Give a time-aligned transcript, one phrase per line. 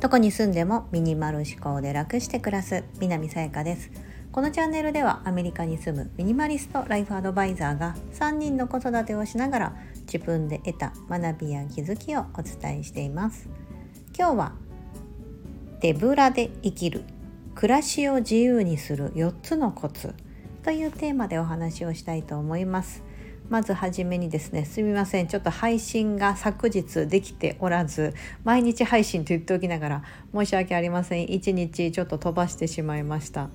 [0.00, 3.90] どこに住んでもミニマル思考で楽して暮らす南さやかです。
[4.30, 13.48] このチャンネルではアメリカに住むミニマリストライフアドバイザーが3人の子育てをしながら自分で得た学びや気づきをお伝えしています。
[14.16, 14.52] 今日は
[15.80, 17.04] 手ぶらで生きる。
[17.54, 20.14] 暮らしを自由にする4つのコツ
[20.62, 23.02] というテーマでお話をしたいと思います。
[23.48, 28.14] まずはじめにですねすみませんちょっと配信が昨日できておらず
[28.44, 30.02] 毎日配信と言っておきながら
[30.34, 33.50] 申し訳ありません1日ちょっと飛ばしてしまいました。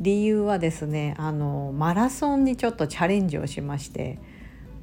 [0.00, 4.18] 理由はですねあのマラソンにちょっとチャレンジをしまして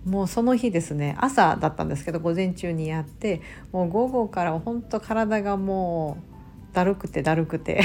[0.05, 6.36] もうその日ですね朝だったんですけど午前中にやってもう午後から本当体がもう
[6.77, 7.81] だるくてだるくて。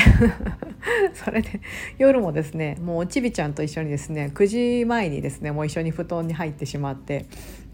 [1.15, 1.63] それで
[1.97, 7.25] 夜もですねもうちびちゃんと一緒にですね9時前にですねもう一緒に布団に入ってしまって。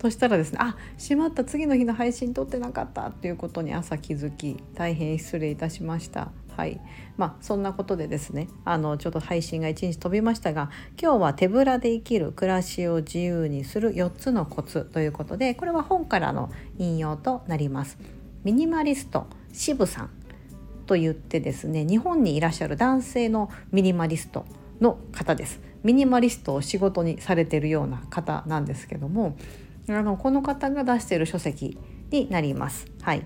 [0.01, 3.09] そしたらですねあしまった次の日の配信撮ってなかった。
[3.09, 6.31] っていうことに朝気づき大変失礼いたしました。
[6.57, 6.81] はい。
[7.17, 17.99] まあ、そんなことでですねあのちょっと配信が1日飛びましたが今日は手ぶらで生きる暮らしを自由にする4つのコツということでこれは本からの引用となります。
[18.45, 20.28] ミニマリスト渋さん。
[20.89, 24.45] と言ってですね日本にいらっしゃる男性のミニマリスト
[24.81, 25.61] の方です。
[25.85, 29.37] ミニマリストを仕事にされてるような方なんですけども
[29.89, 31.79] あのこの方が出している書籍
[32.11, 32.87] になります。
[33.03, 33.23] はい。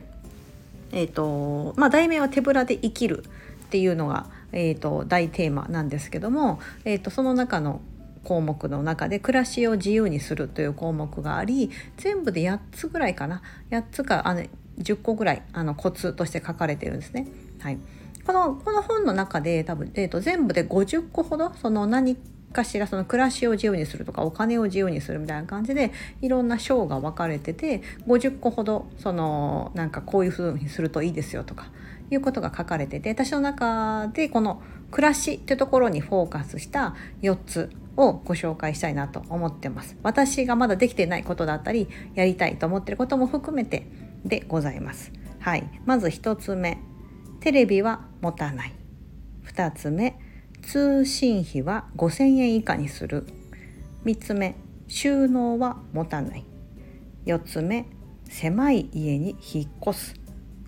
[0.93, 3.25] えーとまあ、題名は「手ぶらで生きる」
[3.65, 7.81] っていうのが、えーと、大テーマなんですけども、えーとその中の
[8.25, 13.43] 項目の中で暮らしを自由にするという項目があり全部で8つぐらいかな。
[13.71, 14.45] 8つかあの
[14.79, 17.27] 10個ぐらいあのコツとして書かれてるんですね。
[17.61, 17.79] はい、
[18.25, 22.17] このこの本の中で多分、えーと、全部で50個ほどその何
[22.53, 31.71] かしらその暮らしを自由にするとかお金を自由にするみたいな感じでいろんな章が分かれてて50個ほどそのなんかこういうふうにするといいですよとか
[32.11, 39.97] いうことが書かれてて私の中でこの暮らしっていうところにフォーカスした4つをご紹介したいなと思ってます。
[40.03, 43.87] 私がまだできてないことだったりやりたいと思ってることも含めて
[44.25, 45.13] でございます。
[45.39, 46.79] はい、まず1つ目。
[47.41, 48.75] テレビは持たない。
[49.47, 50.19] 2つ目。
[50.63, 53.27] 通信費は5,000円以下にする。
[54.05, 54.57] 3つ目。
[54.87, 56.45] 収納は持たない。
[57.27, 57.87] 4つ目。
[58.29, 60.15] 狭い家に引っ越す。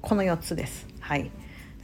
[0.01, 0.87] この4つです。
[1.01, 1.31] はい。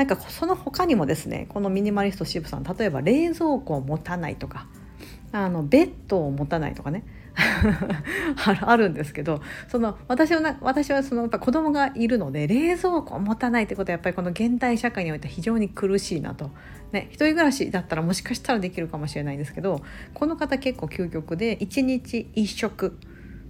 [0.01, 4.67] なんかその他にもですねこのミニマリスト渋さん例えば冷蔵庫を持たないとか
[5.33, 7.05] あのベッドを持たないとかね。
[8.67, 16.51] あるんですけどその私は私はそのやっぱ子供がいるので冷蔵庫を持たないってことはやっぱりこの現代社会において非常に苦しいなと。
[16.93, 19.81] ね、一人暮らしだったらもしかしたらできるかもしれないんですけど
[20.13, 22.99] この方結構究極で1日1食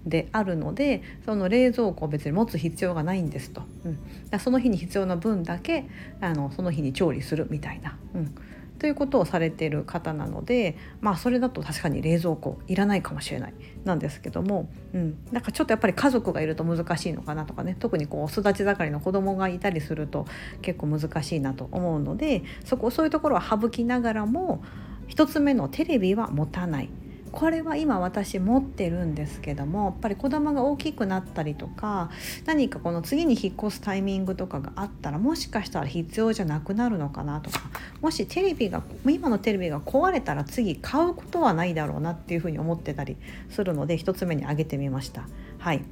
[0.04, 3.88] であるのでその冷蔵庫を別に持つ必要がないんですと、う
[4.36, 5.86] ん、その日に必要な分だけ
[6.20, 8.34] あのその日に調理するみたいな、うん、
[8.80, 13.54] ということをされている方なのでまあそれだと確かに冷蔵庫いらないかもしれない
[13.84, 20.24] なんですけども、うん、なんかちょっとやっぱり家族がいると難しいのかなとかね特にこう育ち盛りの子供がいたりすると
[20.62, 24.64] 結構難しいなと思うのでそこそういうところは省きながらも
[25.08, 26.88] 1つ目のテレビは持たない。
[27.32, 32.10] これは今私持ってるんですけどもやっぱり子供が大きくなったりとか
[32.44, 37.60] 何かこの次に引っ越すタイミングとかがあったらもしかしたら必要じゃなくなるのかなとか
[38.00, 43.16] もしテレビが今のテレビが壊れたら次買うことはないだろうなっていうふうに思ってたり
[43.50, 45.28] するので1つ目に挙げてみました。
[45.58, 45.84] はい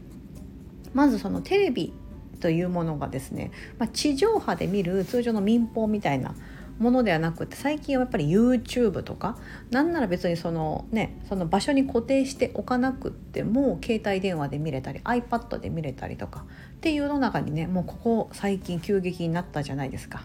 [0.94, 1.93] まずそのテレビ
[2.41, 6.34] というものがですね、まあ、地上波で見る通常の民放みたいな
[6.78, 9.37] ものではなくて最近はやっぱり YouTube とか
[9.71, 16.44] なんなら別にそのねその場所に固定しておかなくっても携帯電話で見れたり iPad で見れたりとか
[16.77, 20.22] っていうの中にねもうここ最近急激になったじゃないですか。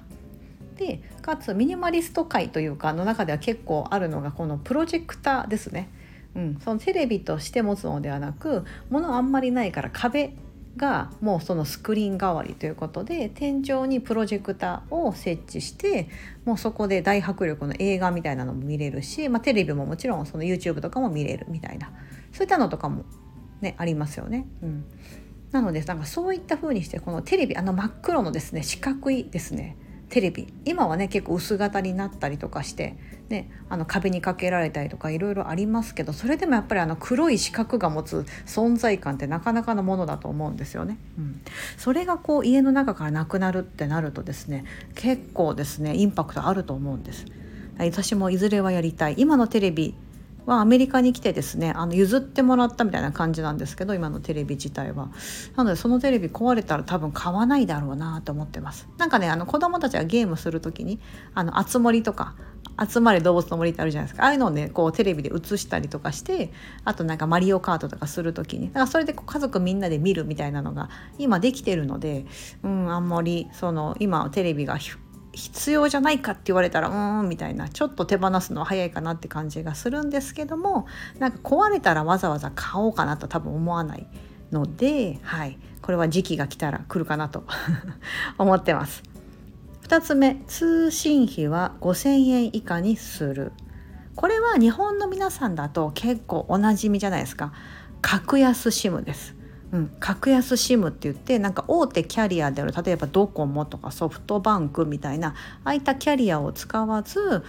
[0.76, 5.90] でかつミニマリスト界というかの中では結構あるのがこのプロジェクターですね。
[6.36, 10.34] うん、そのテレビとして持つのではなく物あんまりないから壁
[10.76, 16.10] がもうそのスクリーン代わりということで天井にプロジェクターを設置して
[16.46, 21.92] もうそこで大迫力の映画みたいなのも見れるし、まあ、テレビももちろんその YouTube とかも見れるみたいな
[22.32, 23.06] そういったのとかも、
[23.62, 24.48] ね、ありますよね。
[24.64, 24.86] うん、
[25.52, 29.78] なのでなんかそういった風にしてこのテレビあの真っ黒のですね四角いですね
[30.14, 32.98] テレビ今はね結構薄型になったりとかして、
[33.30, 41.00] ね、あの壁にかけられたりとかいろいろありますけどそれでもやっぱりあの黒い四角が持つ存在感ってなかなかのものだと思うんですよね。
[41.18, 41.42] うん、
[41.78, 47.26] それがこう家の中からなくなるってなるとですね結構ですねインパクトあると思うんです。
[47.80, 49.96] 私もいずれはやりたい今のテレビ
[50.46, 55.10] はアメリカに来てですねあの譲ってもらったみたいな感じなんですけど今のテレビ自体は。
[55.56, 58.88] なのでそのテレビ壊れたら多分買わないだろうなと思ってます。
[58.98, 61.00] なんかねあの子供たちがゲームする時に
[61.34, 62.36] あの熱盛とか
[62.90, 64.26] 集まれ動物の森ってあるじゃないですか。
[64.26, 66.52] ああいうのをねこうテレビで映したりとかして
[66.86, 68.68] あとなんかマリオカートとかする時に。
[68.68, 72.26] だからそれで家族みんなで見るみたいなのが今できてるので、
[72.64, 74.78] うん、あんまりその今テレビが
[75.34, 80.88] 必要じゃないかって言われたらうーんみたいなちょっと手放すのは早いかなって感じがするんですけども
[81.20, 84.08] なんか壊れたらわざわざ買おうかなと多分思わない
[84.52, 87.44] ので、はい、これは時期が来たら来るかなと
[88.38, 89.04] 思ってます。
[89.84, 93.52] 2つ目通信費は5000円以下にする。
[94.16, 97.52] これは日本の皆さんだと結構おなじみじゃないですか。
[98.02, 99.36] 格安 SIM です。
[99.74, 105.30] うん、格安 SIM って言ってなんか大手キャリアである例えばドコモとかソフトバンクみたいな
[105.64, 107.44] ああいったキャリアを使わず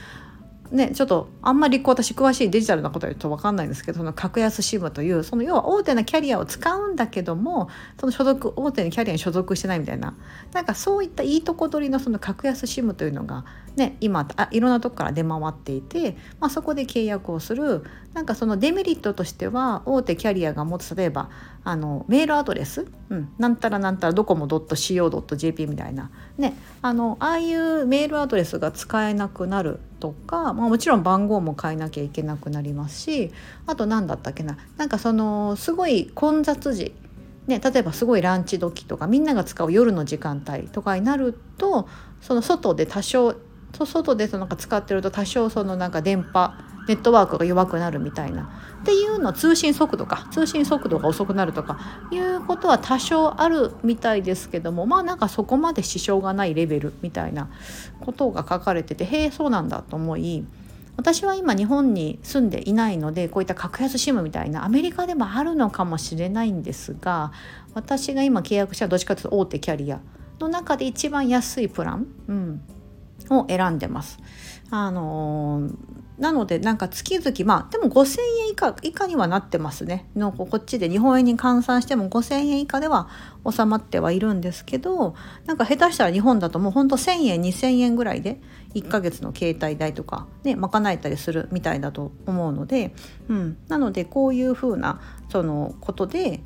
[0.70, 7.68] ね、ちょっとあんまりこう私詳しいデジタルなこと言うと分かんないんですけどその格安 SIM というその要は大手なキャリアを使うんだけども
[8.00, 10.16] その所属大手のキャリアに所属してないみたいな
[10.52, 13.44] なんかそういったいいとこ取りのその格安 SIM というのが、
[13.76, 17.84] ね、今あいろんなとこから出回っていて、まあ、そこで契約をする
[18.14, 21.30] なんかそのデメリットとしては大手キャリアが持つ例えば
[21.64, 33.32] あのメールアドレス、うん、なんたらなんたらドコモ .co.jp みたいな、ね、あのああいうメールアドレスが使えなくなるとか、まあ、もちろん番号も変えなきゃいけなくなりますし
[33.66, 34.58] あと何だったっけな。
[34.76, 36.94] なんかそのすごい混雑時。
[37.46, 41.86] ね、例えばすごいランチ時とかみんなが使う夜の時間帯とかになると
[42.22, 43.34] その外で多少
[43.84, 46.54] 外でそのなんか使ってると多少そのなんか電波
[46.86, 48.50] ネットワークが弱くなるみたいな。
[48.82, 50.26] っていうの通信速度か。
[50.30, 51.78] 通信速度が遅くなるとか。
[52.10, 54.86] いうことは多少あるみたいですけども。
[54.86, 57.48] まあなんかそこまで支障がないレベルみたいな
[58.00, 59.04] ことが書かれてて。
[59.04, 60.44] へえそうなんだと思い
[60.96, 67.32] 私は今日本に住んでいないのでこういった格安 SIM みたいなアメリカでもあるのかもしれないんですが
[67.74, 70.00] 私が今契約したどっちかというと大手キャリア
[70.38, 72.62] の中で一番安いプラン、うん、
[73.30, 74.18] を選んでます。
[74.70, 80.08] あのーなのでなんか月々まあでも5,000円以下以下にはなってますね。
[80.14, 83.08] のこっちで日本円に換算しても5,000円以下では
[83.50, 85.14] 収まってはいるんですけど
[85.46, 88.40] なんか下手したら日本だともうほんと1,000円2,000円ぐらいで
[88.74, 92.94] 1ヶ月の携帯代とかね賄えたりするみたいだと思うので、
[93.28, 95.00] うん、なのでこういうふうな
[95.30, 96.40] そのことで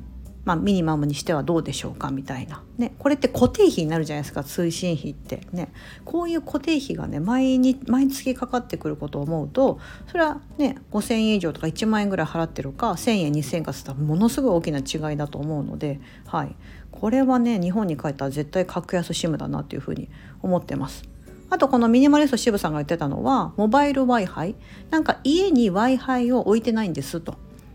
[0.49, 5.41] まあ、ミニマムにしてはどうでしょうかみたいな、ね、これって固定費になるじゃないですか通信費って。
[5.51, 5.71] ね
[6.05, 14.79] こういう固定費がね毎日毎月かかってくることを思うとそれはね5,000円以上とか1万円ぐらい払ってるか1,000円2,000円かっつったらものすごい大きな
[15.11, 16.55] 違いだと思うので、はい、
[16.89, 20.09] これはね日本に帰ったら絶対格安 SIM だなっていうふうに
[20.41, 21.03] 思ってます。
[21.51, 24.55] あとこのミニマリスト渋さんが言ってたのはモバイル Wi-Fi
[24.89, 27.33] なんか家に Wi-Fi を置いてないんですと、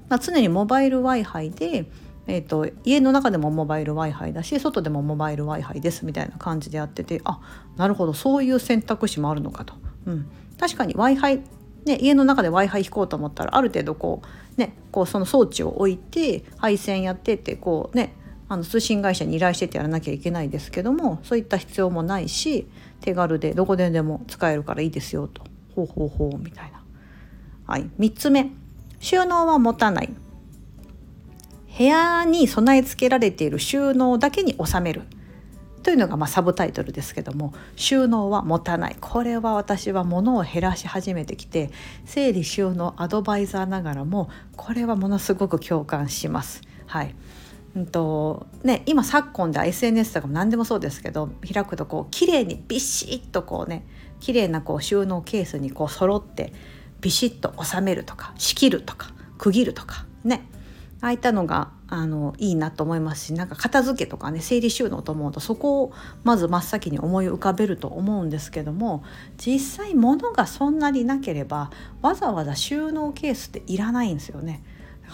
[0.08, 1.86] まあ、常にモバイル Wi-Fi で
[2.26, 7.40] えーと、家の中でもモバイル w i f i だし外でもモバイル w i f i ですみたいな感じでやっててあ
[7.76, 9.74] なるほどそういう選択肢もあるのかと。
[10.06, 11.42] うん、確かに w i f i
[11.84, 14.22] ね、家の中で w i f i 引こうと思ったらある程度こ
[14.56, 18.14] う、ね、こうその装置を置いて配線やってってこうね
[18.48, 22.66] あの通信会社に依頼しててやらなきゃいけないですけどもそういった必要もないし
[23.00, 25.42] 手軽でどこででも使えるからいいですよと。
[25.74, 26.82] ほうほうほうみたいな。
[27.66, 28.50] はい、3つ目。
[29.00, 30.14] 収納は持たない。
[31.76, 35.02] 部屋に備え付けられている収納だけに収める。
[35.82, 38.96] というのがまサブタイトルですけども収納は持たない。
[39.00, 41.70] これは私は物を減らし始めてきて
[42.06, 46.62] 整理収納アドバイザーながらもこれはものすごく共感します。
[46.86, 47.14] はい。
[47.76, 53.84] うんとね、今昨今では SNS とかも何でもそうですけど開くとこう綺麗にビシッとこうね
[54.20, 56.52] 綺麗なこう収納ケースにこう揃って
[57.00, 60.48] ビシッと収めるとか仕切るとか区切るとかね。
[61.04, 65.92] ああいったのがあのいいなと思いますしなんか片付けとかね整理収納と思うとそこを
[66.22, 69.04] まず真っ先に思い浮かべると思うんですけども
[69.36, 71.70] 実際物がそんなになければ
[72.00, 74.64] わざわざ収納ケースっていらないんですよね。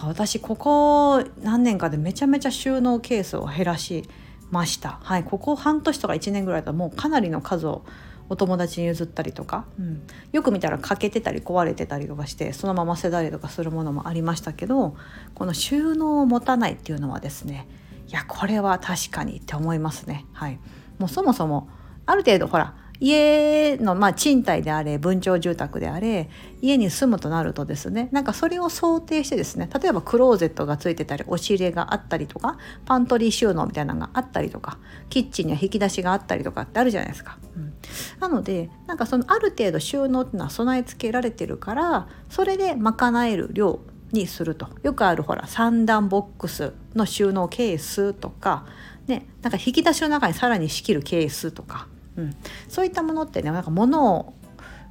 [0.01, 4.07] 私ここ何年かでめちゃめちゃ収納ケースを減らし
[4.49, 4.99] ました。
[5.03, 7.83] はい、ここ半年とか1年ぐらいだともうかなりの数を
[8.31, 14.95] お友達に譲ったりとか、うん、よく見たら欠けてたり壊れてたりとかしてそのまま捨てたりとかするものもありましたけど
[15.35, 17.67] この収納を持たないっていうのはですね
[18.07, 20.25] いやこれは確かにって思いますね。
[20.31, 20.59] はい、
[20.97, 21.67] もうそもそも
[22.05, 26.29] ある程度ほら家の、まあ、賃貸であれ分譲住宅であれ
[26.61, 34.77] 家に住むとなるとですねなんかそれを想定してですね例えばクローゼットがついてたり押し入れがあったりとかパントリー収納みたいなのがあったりとか
[35.09, 37.39] キッチンには引き出しがあったりとかってあるじゃないですか。
[37.55, 37.73] うん、
[38.19, 43.79] なのでなんかそのある程度収納っていうのは備え付けられてるからそれで賄える量
[44.11, 44.67] にすると。
[44.83, 48.65] よくあるほら三段ボックスの収納ケースとか、
[49.07, 51.87] ね、なんか引き出しの中にさらに仕切るケースとか、
[52.21, 52.35] うん、
[52.67, 54.33] そういったものってねなんか物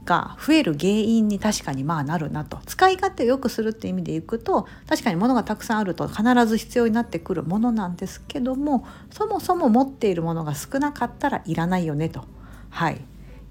[0.05, 2.59] が増える原因に確かにまあなるなと。
[2.67, 12.25] 使い勝手を良くするって意味でいくと確かに物がたくさんあると必ず必要になってくるものなんですけどもそもそも持っているものが少なかったらいらないよねと、
[12.71, 13.01] はい、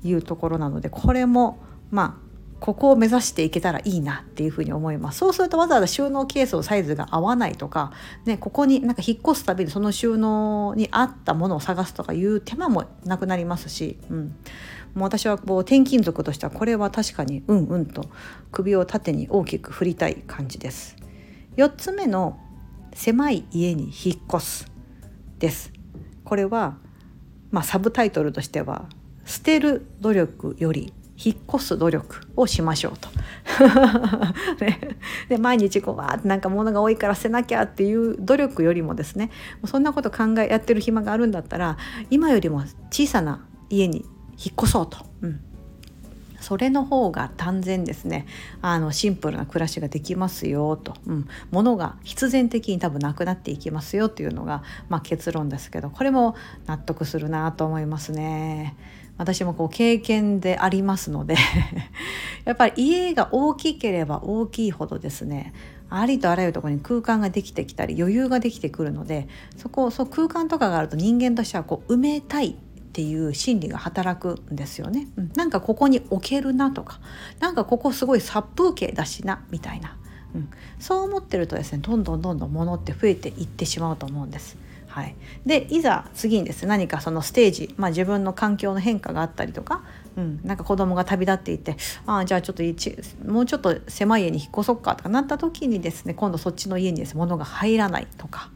[0.03, 1.59] いうところなのでこれも
[1.91, 2.28] まあ
[2.59, 5.19] ここを目指していけたらいいなっていうふうに思います。
[5.19, 7.91] そうするとわざわざ収納ケースのサイズが合わないとか、
[8.25, 14.35] ね、ここになんか引っ越すたびにその収納に合ったものを探すとかいう手間もなくなりますし、うん、
[14.93, 18.09] もう私はこう転勤族としてはこれは確かにうんうんと
[18.51, 20.95] 首を縦に大きく振りたい感じです。
[21.55, 22.39] 4つ目の
[22.93, 24.71] 狭い家に引っ越す
[25.39, 25.71] です。
[26.25, 26.77] これは、
[27.51, 28.87] まあ、サブタイトルとしては
[29.25, 33.09] 捨てる努力より引っ越す努力をしましょうと。
[34.63, 34.97] ね、
[35.27, 39.31] で毎日こうわーってなんか物が多いから捨てなきゃっていう努力よりもですね
[39.65, 41.77] そんなこと考えやってる暇があるんだったら
[42.09, 44.05] 今よりも小さな家に
[44.37, 44.99] 引っ越そうと。
[45.21, 45.41] うん
[46.41, 48.25] それの方が断然ですね。
[48.61, 58.75] あのシンプルな暮らしができますよと、うん、物が必然的に多分なくなっていきますよっていうのが、まあ、結論ですけどこれも納得するなと思いますね。
[59.19, 61.35] 私もこう経験でありますので
[62.45, 65.53] やっぱり家が大きければ大きいほどですね
[65.89, 69.27] ありとあらゆるところに空間ができてきたり余裕ができてくるので
[69.57, 72.55] そこそう空間とかがあると人間としてはこう埋めたい
[72.89, 76.99] っていう心理が働くんですよね、うん、なんかここに置けるなとか
[77.39, 79.95] なんかここすごい殺風景だしなみたいな、
[80.33, 84.57] うん、そう思ってるとですねどんどんどんどん物って増えていってしまうと思うんです。
[84.89, 85.15] はい、
[85.45, 89.83] でいざ次にですね何かそのステージ、まあ、自分の環境の変化があったりとか、
[90.17, 91.77] うん、なんか子供が旅立っていて
[92.07, 92.63] ああじゃあちょっと
[93.31, 98.49] もうちょっと狭い家に引っ越そっかとかなった時にですね今度そっちの家にですね物が入らないとか、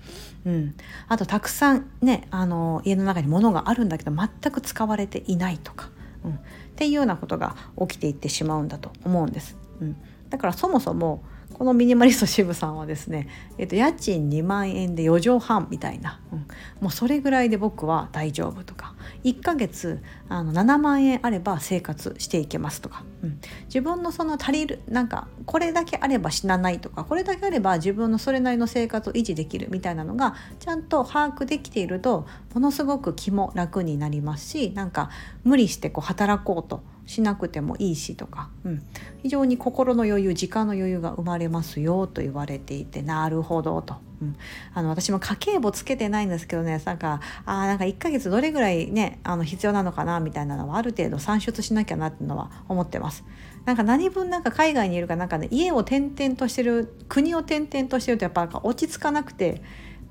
[0.44, 0.76] うん、
[1.08, 5.92] あとたくさんねあの家の中に物があるんだけど全く使われていないとか、
[6.26, 6.38] うん、っ
[6.76, 9.56] ていうようなことが起きていってしまうんだと思うんです。
[9.82, 9.98] うん、
[10.30, 11.24] だからそもそも
[11.64, 16.40] このミニマリスト渋さんはですね、えっと、家賃2万円で4畳半みたいな、うん、
[16.82, 18.96] もうそれぐらいで僕は大丈夫とか。
[19.24, 27.06] 1ヶ月あの7万円あれば生活していけますとか、うん、自分のその足りるなんかこれだけあれば死なないとか。
[27.06, 35.12] これだけあれば自分のそれなりの生活を維持できるみたいなのがちゃんと把握できているとものすごく気も楽になりますしなんか
[35.46, 38.84] 無理してこう働こうとしなくてもいいしとか、うん、
[39.22, 44.36] 非常に心の余裕時間の余裕が生まれますよと言われていてなるほどと、うん、
[44.74, 53.24] あの私も家計簿つけてないんですけどねなんかあなんか1ヶ月どれぐらいねあの必要なのかなみたいなのはある程度算出しなきゃなっていうのは思ってます。
[53.66, 59.62] なんか何分なんか海外にいるかなんかね家を転々としてる国を転々としてるとやっぱ落ち着かなくて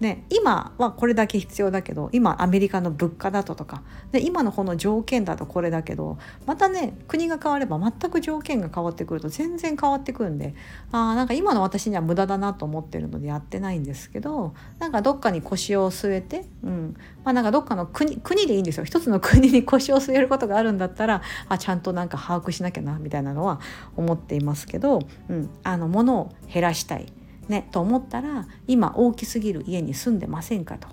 [0.02, 10.56] ね、今はこれだけ必要だけど今アメリカの物価だととかで今のこの条件だとこれだけどまたね国が変われば全く条件が変わってくると全然変わってくるんで
[10.90, 16.96] あなんか今の私には無駄だなと思ってるのでやってないんですけどなんかどっかに腰を据えて、うん。
[17.24, 18.84] まあ、なんかどっかの国国でいいんですよ。
[18.84, 23.60] 一つの国に腰を据えることがあるんだったらあちゃんとなんか把握しなきゃなみたいなのは
[23.96, 27.12] 思っていますけど、うん、あの物を減らしたい。
[27.52, 30.88] ね、と思ったら今大きすぎる家に住んでませんかと。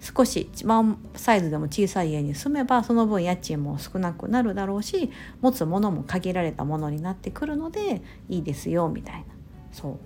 [0.00, 9.24] 少し一番サイズでも小さい家に住めばその分家賃も少なくなるだろうし持つものも限られたものになってくるのでいいですよみたいな。
[9.72, 9.98] そう。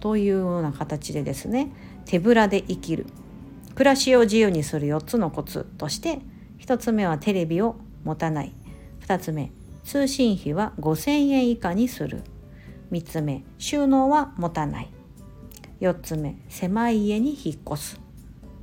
[0.00, 1.72] というような形でですね
[2.04, 3.06] 手ぶらで生きる。
[3.74, 6.20] 暮らしを自由にする4つのコツとして
[6.60, 8.54] 1つ目はテレビを持たない。
[9.00, 9.50] 2つ目
[9.82, 12.22] 通信費は5,000円以下にする。
[12.92, 14.95] 3つ目収納は持たない。
[15.80, 18.06] 4つ目狭い家に引っ越す。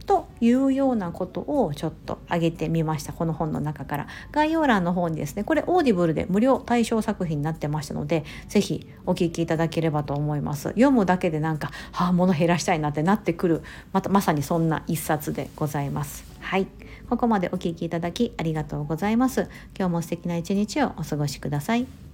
[0.06, 4.08] というようなことをちょっと挙げてみましたこの本の中から。
[4.32, 10.70] 概要欄の方にですねこれ Audible で無料対象作品になってましたので是非お聴きいただければと思います。
[10.70, 16.26] 読むだけでなんかはあ物減らしたいなってなってくるまたまさにそんな一冊でございます。
[16.40, 16.68] はい。
[17.10, 19.48] ここまでお聴きいただきありがとうございます。
[19.78, 22.13] 今日も素敵な一日をお過ごしください。